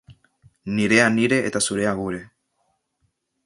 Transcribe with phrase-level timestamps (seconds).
[0.77, 2.25] Nirea nire eta zurea gure.